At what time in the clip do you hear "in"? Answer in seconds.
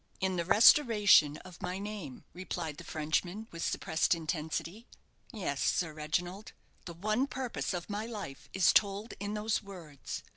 0.19-0.35, 9.19-9.35